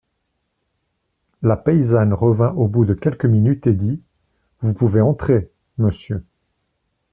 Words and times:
La 1.43 1.55
paysanne 1.57 2.15
revint 2.15 2.53
au 2.53 2.67
bout 2.67 2.85
de 2.85 2.95
quelques 2.95 3.25
minutes 3.25 3.67
et 3.67 3.73
dit: 3.75 4.01
Vous 4.61 4.73
pouvez 4.73 4.99
entrer, 4.99 5.51
monsieur. 5.77 6.25